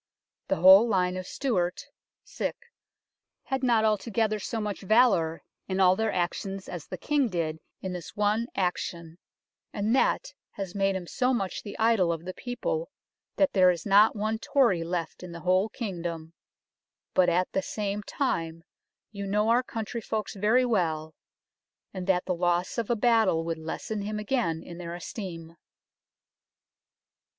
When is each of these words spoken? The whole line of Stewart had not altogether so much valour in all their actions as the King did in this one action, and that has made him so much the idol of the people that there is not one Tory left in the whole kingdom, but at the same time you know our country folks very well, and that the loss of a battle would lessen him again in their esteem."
The 0.47 0.55
whole 0.55 0.87
line 0.87 1.15
of 1.15 1.27
Stewart 1.27 1.85
had 3.43 3.61
not 3.61 3.85
altogether 3.85 4.39
so 4.39 4.59
much 4.59 4.81
valour 4.81 5.43
in 5.67 5.79
all 5.79 5.95
their 5.95 6.11
actions 6.11 6.67
as 6.67 6.87
the 6.87 6.97
King 6.97 7.29
did 7.29 7.59
in 7.81 7.93
this 7.93 8.15
one 8.15 8.47
action, 8.55 9.19
and 9.71 9.95
that 9.95 10.33
has 10.53 10.73
made 10.73 10.95
him 10.95 11.05
so 11.05 11.35
much 11.35 11.61
the 11.61 11.77
idol 11.77 12.11
of 12.11 12.25
the 12.25 12.33
people 12.33 12.89
that 13.35 13.53
there 13.53 13.69
is 13.69 13.85
not 13.85 14.15
one 14.15 14.39
Tory 14.39 14.83
left 14.83 15.21
in 15.21 15.33
the 15.33 15.41
whole 15.41 15.69
kingdom, 15.69 16.33
but 17.13 17.29
at 17.29 17.51
the 17.51 17.61
same 17.61 18.01
time 18.01 18.63
you 19.11 19.27
know 19.27 19.49
our 19.49 19.61
country 19.61 20.01
folks 20.01 20.33
very 20.33 20.65
well, 20.65 21.13
and 21.93 22.07
that 22.07 22.25
the 22.25 22.33
loss 22.33 22.79
of 22.79 22.89
a 22.89 22.95
battle 22.95 23.43
would 23.45 23.59
lessen 23.59 24.01
him 24.01 24.17
again 24.17 24.63
in 24.63 24.79
their 24.79 24.95
esteem." 24.95 25.57